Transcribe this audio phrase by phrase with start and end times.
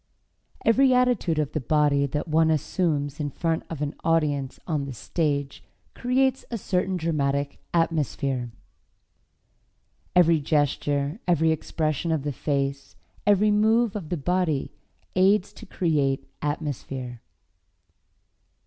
[0.65, 4.93] Every attitude of the body that one assumes in front of an audience on the
[4.93, 8.49] stage creates a certain dramatic atmosphere.
[10.15, 12.95] Every gesture, every expression of the face,
[13.27, 14.71] every move of the body
[15.15, 17.21] aids to create atmosphere.